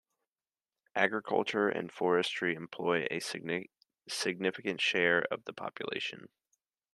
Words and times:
Agriculture 0.95 1.69
and 1.69 1.91
forestry 1.91 2.55
employ 2.55 3.05
a 3.11 3.19
significant 3.19 4.81
share 4.81 5.21
of 5.29 5.43
the 5.45 5.53
population. 5.53 6.27